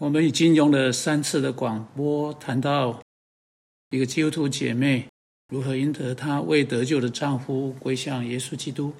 [0.00, 3.00] 我们已经用了三次的广播，谈到
[3.90, 5.06] 一个基督徒姐妹
[5.48, 8.92] 如何赢得她未得救的丈夫归向耶稣基督，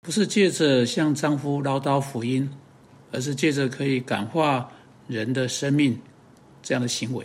[0.00, 2.50] 不是借着向丈夫唠叨福音，
[3.12, 4.72] 而是借着可以感化
[5.06, 5.96] 人的生命
[6.60, 7.24] 这样的行为。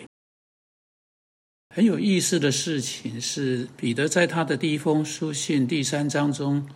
[1.75, 6.69] 很有意思的事情是，彼得在他的第一封书信第三章中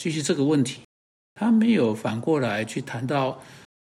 [0.00, 0.80] 继续这个问题，
[1.34, 3.38] 他没有反过来去谈到。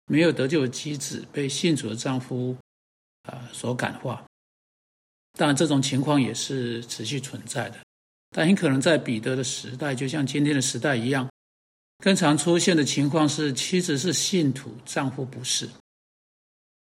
[0.06, 2.56] 没有得救的妻子被信主的丈夫
[3.22, 4.24] 啊所感化，
[5.38, 7.78] 当然这种情况也是持续存在的。
[8.30, 11.28] 但很可能在彼得的时代，就像今天的时代一样，
[11.98, 15.68] 更常出现的情况是妻子是信徒，丈夫不是。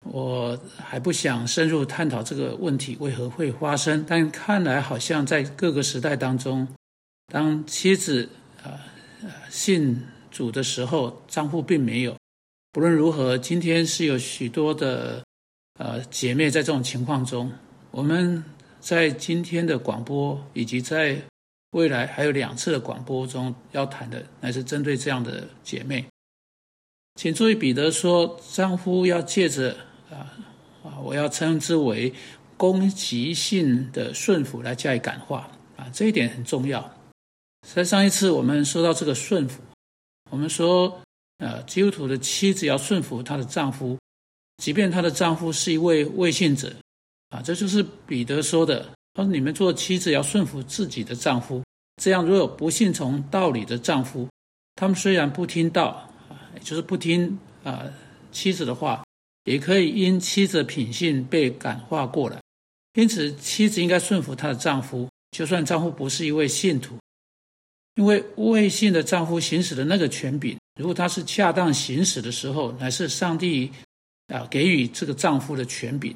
[0.06, 6.68] 我还不想深入探讨这个问题为何会发生，但看来好像在各个时代当中，
[7.28, 8.30] 当妻子
[8.64, 8.80] 啊
[9.50, 12.16] 信主的时候，丈夫并没有。
[12.76, 15.24] 不论如何，今天是有许多的
[15.80, 17.50] 呃姐妹在这种情况中。
[17.90, 18.44] 我们
[18.82, 21.18] 在今天的广播以及在
[21.72, 26.06] 未来还有两次的广播中要谈的，乃是针对这样的姐妹。
[27.16, 29.78] 请注意，彼得说，丈夫要借着
[30.12, 30.36] 啊
[30.84, 32.14] 啊，我要称之为
[32.58, 36.94] 攻击性的顺服来加以感化啊，这一点很重要。
[37.74, 39.62] 在上一次我们说到这个顺服，
[40.30, 41.00] 我们说。
[41.38, 43.98] 呃，基督徒的妻子要顺服她的丈夫，
[44.58, 46.74] 即便她的丈夫是一位未信者，
[47.30, 48.90] 啊，这就是彼得说的。
[49.14, 51.64] 他说：“你们做妻子要顺服自己的丈夫，
[52.02, 54.28] 这样如果不信从道理的丈夫，
[54.76, 57.86] 他们虽然不听道，啊，就是不听啊
[58.34, 59.06] 妻子的话，
[59.46, 62.42] 也可以因妻子的品性被感化过来。
[62.96, 66.98] 因此，妻子应该顺服她的丈夫，就算丈夫不是一位信徒，
[67.96, 73.72] 因为未信的丈夫行使的那个权柄。”如果他是恰当行使的时候，乃是上帝
[74.28, 76.14] 啊给予这个丈夫的权柄，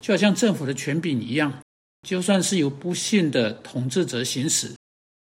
[0.00, 1.52] 就好像政府的权柄一样，
[2.08, 4.74] 就算是由不幸的统治者行使，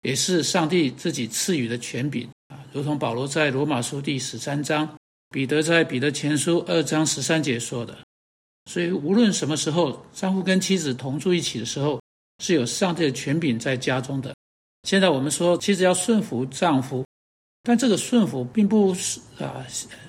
[0.02, 2.64] 也是上帝自己赐予的权柄啊。
[2.72, 4.96] 如同保罗在罗马书第十三章，
[5.30, 7.98] 彼得在彼得前书二章十三节说的。
[8.70, 12.00] 所以无论什么时候，丈夫跟妻子同住一起的时候，
[12.38, 14.32] 是有上帝的权柄在家中的。
[14.84, 17.04] 现在我们说，妻子要顺服丈夫。
[17.64, 19.64] 但这个顺服并不是啊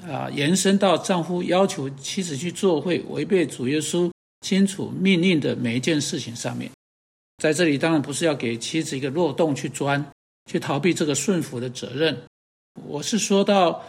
[0.07, 6.71] 啊延伸到丈夫要求妻子去做会违背主耶稣清楚命令的每一件事情上面，
[7.37, 10.03] 在这里当然不是要给妻子一个漏洞去钻，
[10.49, 12.17] 去逃避这个顺服的责任。
[12.87, 13.83] 我是说到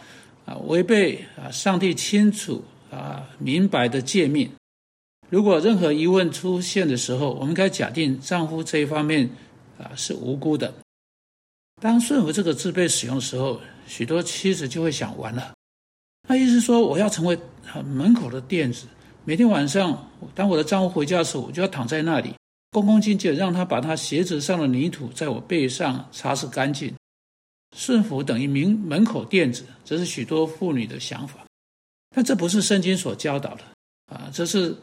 [0.45, 4.49] 啊违背啊上帝清楚啊明白的诫命。
[5.31, 9.27] 如果任何疑问出现的时候，我们该假定丈夫这一方面
[9.79, 10.71] 啊是无辜的。
[11.81, 15.53] 当“顺服”这个字被使用的时候，许多妻子就会想：完了，
[16.27, 17.37] 那意思说我要成为
[17.83, 18.87] 门口的垫子，
[19.23, 22.33] 每天晚上当我的丈夫回家的时候，我就要躺在那里，
[22.71, 26.93] 恭恭敬敬让他把他鞋子上的泥土在我背上擦拭干净。
[27.75, 31.45] 顺服等于门门口垫子，这是许多妇女的想法，
[32.15, 33.63] 但这不是圣经所教导的
[34.05, 34.29] 啊！
[34.31, 34.73] 这是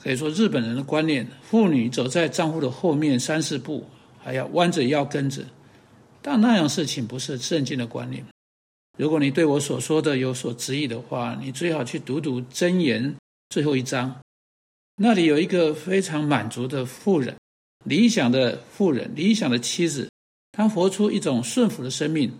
[0.00, 3.84] 可以说日本人的观念：妇女走在丈夫的后面三四步，
[4.22, 5.42] 还要弯着腰跟着。
[6.26, 8.26] 但那样事情不是圣经的观念。
[8.98, 13.14] 如果你对我所说的有所质疑的话，你最好去读读箴言
[13.50, 14.12] 最后一章，
[14.96, 17.36] 那里有一个非常满足的妇人，
[17.84, 20.10] 理想的妇人，理想的妻子，
[20.50, 22.32] 她活出一种顺服的生命。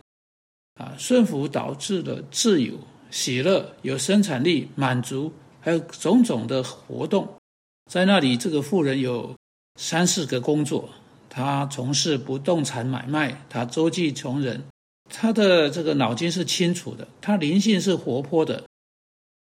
[0.75, 2.75] 啊，顺服导致的自由、
[3.13, 7.33] 喜乐、有生产力、满足，还有种种的活动。
[7.89, 9.33] 在那里，这个妇人有
[9.79, 10.91] 三四个工作。
[11.37, 14.65] 他从事不动产买卖，他周济穷人，
[15.11, 18.65] 他的这个脑筋是清楚的，他灵性是活泼的，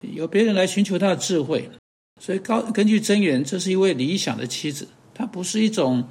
[0.01, 1.69] 有别人来寻求他的智慧，
[2.21, 6.05] 所以高根据真言，这是一位理想的妻子，她不是一种，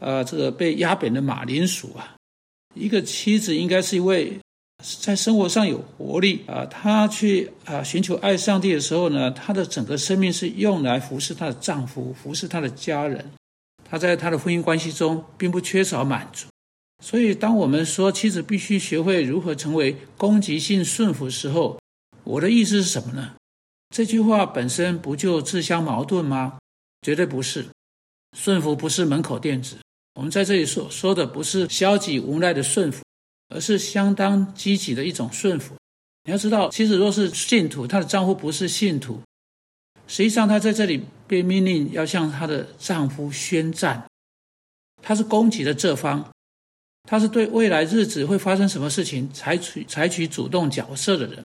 [0.00, 2.16] 呃，这个被压扁的马铃薯啊。
[2.74, 4.36] 一个妻子应该是一位
[5.00, 13.24] 在生活上有活力啊，她去啊寻求爱上帝的时候呢，她的整个生命是用来服侍她的丈夫，服侍她的家人。
[13.92, 16.46] 他在他的婚姻关系中并不缺少满足，
[17.04, 21.78] 所以当我们说妻子必须学会如何成为攻击性顺服时候，
[22.24, 23.34] 我的意思是什么呢？
[23.94, 26.56] 这句话本身不就自相矛盾吗？
[27.02, 27.66] 绝对不是，
[28.34, 29.76] 顺服不是门口垫子。
[30.14, 33.04] 我们在这里所说的不是消极无奈的顺服，
[33.54, 35.74] 而是相当积极的一种顺服。
[36.24, 39.20] 你要知道，妻子若是信徒，她的丈夫不是信徒。
[40.12, 44.06] 实际上，她在这里被命令要向她的丈夫宣战，
[45.00, 46.30] 她是攻击的这方，
[47.08, 51.42] 她是对未来日子会发生什么事情采取采取主动角色的人，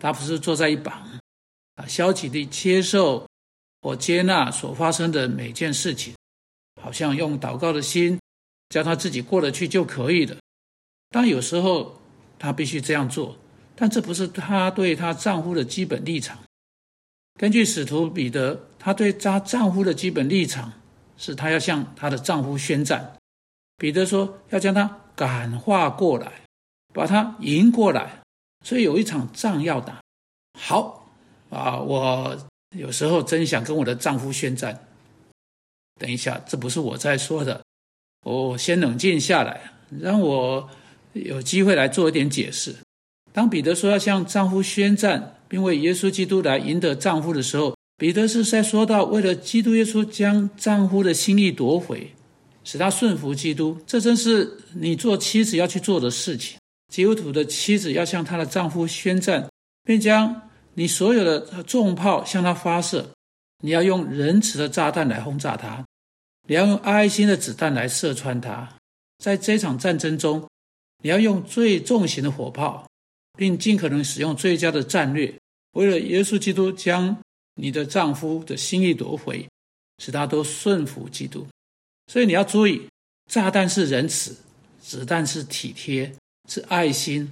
[0.00, 1.20] 她不是坐在一旁，
[1.76, 3.24] 啊，消极地接受
[3.80, 6.12] 或接纳所发生的每件事情，
[6.82, 8.18] 好像用祷告的心
[8.70, 10.36] 叫她自己过得去就可以了。
[11.10, 12.02] 但有时候
[12.40, 13.36] 她必须这样做，
[13.76, 16.36] 但这不是她对她丈夫的基本立场。
[17.40, 20.70] 根据使徒彼得，她对她丈夫的基本立场
[21.16, 23.16] 是她要向她的丈夫宣战。
[23.78, 26.42] 彼得说要将他感化过来，
[26.92, 28.20] 把他赢过来，
[28.62, 30.02] 所以有一场仗要打。
[30.58, 31.10] 好
[31.48, 32.36] 啊，我
[32.76, 34.86] 有时候真想跟我的丈夫宣战。
[35.98, 37.64] 等一下，这不是我在说的，
[38.26, 40.68] 我先冷静下来，让我
[41.14, 42.76] 有机会来做一点解释。
[43.32, 52.10] 当彼得说要向丈夫宣战，并为耶稣基督来赢得丈夫的时候，彼得是在说到为了基督耶稣将丈夫的心意夺回。
[52.62, 56.58] 使他顺服基督，这正是你做妻子要去做的事情。
[56.92, 59.48] 基督徒的妻子要向她的丈夫宣战，
[59.82, 60.42] 并将
[60.74, 63.10] 你所有的重炮向他发射。
[63.62, 65.84] 你要用仁慈的炸弹来轰炸他，
[66.46, 68.68] 你要用爱心的子弹来射穿他。
[69.18, 70.46] 在这场战争中，
[71.02, 72.86] 你要用最重型的火炮，
[73.36, 75.34] 并尽可能使用最佳的战略，
[75.72, 77.16] 为了耶稣基督将
[77.54, 79.46] 你的丈夫的心意夺回，
[79.98, 81.46] 使他都顺服基督。
[82.06, 82.88] 所以你要注意，
[83.30, 84.36] 炸弹是仁慈，
[84.80, 86.12] 子弹是体贴，
[86.48, 87.30] 是爱心。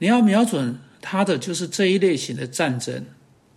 [0.00, 3.04] 你要瞄准他的就是这一类型的战争，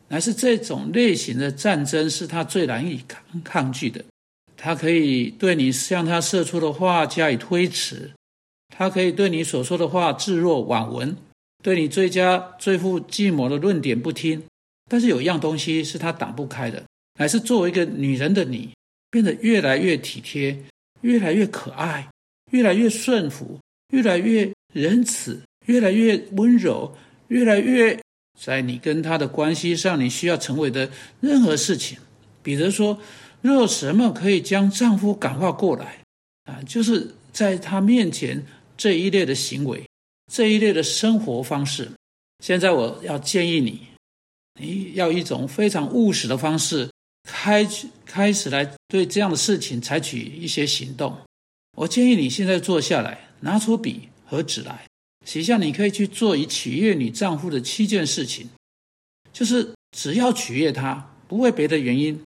[0.10, 4.04] 乃是这种类型的战争是他最难以抗抗拒的。
[4.58, 8.12] 他可以对你向他射出的话加以推迟，
[8.76, 11.16] 他可以对你所说的话置若罔闻，
[11.66, 14.44] 对你最佳最富计谋的论点不听。
[14.88, 16.84] 但是有一样东西是他挡不开的，
[17.20, 18.70] 乃是作为一个女人的你。
[19.10, 20.56] 变得越来越体贴，
[21.02, 22.08] 越来越可爱，
[22.52, 23.58] 越来越顺服，
[23.94, 26.94] 越来越仁慈，越来越温柔，
[27.30, 27.98] 越来越
[28.38, 30.92] 在你跟他的关系上，你需要成为的
[31.22, 31.98] 任何事情。
[32.44, 33.00] 彼得说
[33.42, 36.00] ：“若什么可以将丈夫感化过来
[36.44, 38.46] 啊，就是在他面前
[38.76, 39.82] 这一类的行为，
[40.32, 41.92] 这一类的生活方式。
[42.44, 43.82] 现在我要建议你，
[44.60, 46.90] 你要一种非常务实的方式。”
[47.28, 47.68] 开
[48.06, 51.18] 开始来对这样的事情采取一些行动。
[51.76, 54.86] 我建议你现在坐下来，拿出笔和纸来，
[55.26, 58.48] 写下你可以去做以取悦你丈夫的七件事情。
[59.34, 62.22] 就是只要取悦他，不为别的原因。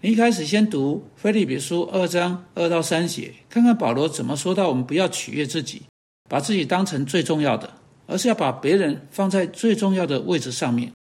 [0.00, 5.82] 你一开始先读《菲利比书》二章二到三节，看看保罗怎么说到我们不要取悦自己，
[6.28, 7.74] 把自己当成最重要的，
[8.06, 10.92] 而是要把别人放在最重要的位置上面。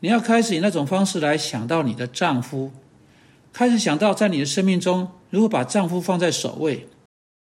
[0.00, 2.70] 你要开始以那种方式来想到你的丈夫。
[3.52, 6.86] 开始想到在你的生命中如何把丈夫放在首位，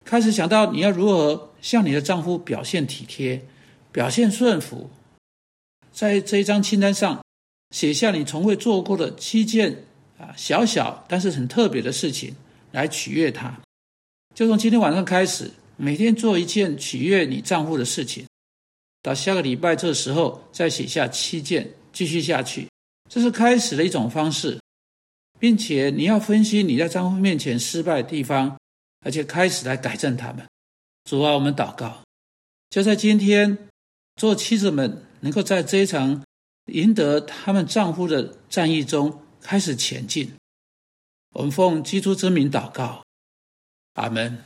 [0.05, 3.44] 开始想到你要如何向你的丈夫表现体贴、
[3.90, 4.88] 表现顺服，
[5.90, 7.20] 在这一张清单上
[7.75, 9.84] 写下你从未做过的七件
[10.17, 12.37] 啊小小但是很特别的事情
[12.70, 13.58] 来取悦他。
[14.32, 18.26] 就从今天晚上开始，每天做一件取悦你丈夫的事情，
[19.02, 22.69] 到下个礼拜这时候再写下七件，继续下去。
[23.08, 24.58] 这是开始的一种方式。
[25.38, 28.58] 并且你要分析你在丈夫面前失败的地方，
[29.05, 30.46] 而且开始来改正他们。
[31.05, 32.02] 主啊，我们祷告，
[32.70, 33.69] 就在今天，
[34.17, 36.25] 做妻子们能够在这一场
[36.73, 40.33] 赢得他们丈夫的战役中开始前进。
[41.35, 43.04] 我们奉基督之名祷告，
[43.92, 44.35] 阿门。